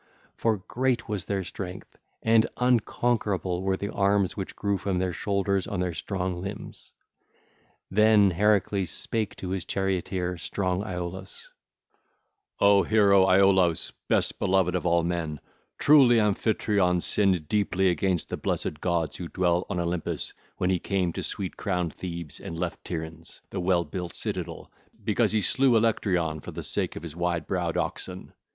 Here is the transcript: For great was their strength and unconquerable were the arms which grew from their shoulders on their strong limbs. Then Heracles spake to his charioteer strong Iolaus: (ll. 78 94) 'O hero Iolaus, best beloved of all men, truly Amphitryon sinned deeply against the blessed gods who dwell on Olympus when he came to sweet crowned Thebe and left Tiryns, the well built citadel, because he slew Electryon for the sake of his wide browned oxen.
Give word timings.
For 0.35 0.57
great 0.57 1.07
was 1.07 1.27
their 1.27 1.43
strength 1.43 1.95
and 2.23 2.47
unconquerable 2.57 3.61
were 3.61 3.77
the 3.77 3.93
arms 3.93 4.35
which 4.35 4.55
grew 4.55 4.79
from 4.79 4.97
their 4.97 5.13
shoulders 5.13 5.67
on 5.67 5.79
their 5.79 5.93
strong 5.93 6.41
limbs. 6.41 6.91
Then 7.91 8.31
Heracles 8.31 8.89
spake 8.89 9.35
to 9.35 9.49
his 9.51 9.63
charioteer 9.63 10.37
strong 10.39 10.81
Iolaus: 10.81 11.51
(ll. 12.59 12.65
78 12.65 12.67
94) 12.67 12.67
'O 12.67 12.81
hero 12.81 13.25
Iolaus, 13.27 13.91
best 14.07 14.39
beloved 14.39 14.73
of 14.73 14.87
all 14.87 15.03
men, 15.03 15.39
truly 15.77 16.19
Amphitryon 16.19 16.99
sinned 16.99 17.47
deeply 17.47 17.89
against 17.89 18.29
the 18.29 18.37
blessed 18.37 18.81
gods 18.81 19.17
who 19.17 19.27
dwell 19.27 19.67
on 19.69 19.79
Olympus 19.79 20.33
when 20.57 20.71
he 20.71 20.79
came 20.79 21.13
to 21.13 21.21
sweet 21.21 21.57
crowned 21.57 21.93
Thebe 21.93 22.31
and 22.43 22.57
left 22.59 22.83
Tiryns, 22.83 23.41
the 23.51 23.59
well 23.59 23.83
built 23.83 24.15
citadel, 24.15 24.71
because 25.03 25.31
he 25.33 25.41
slew 25.43 25.73
Electryon 25.77 26.39
for 26.41 26.49
the 26.49 26.63
sake 26.63 26.95
of 26.95 27.03
his 27.03 27.15
wide 27.15 27.45
browned 27.45 27.77
oxen. 27.77 28.33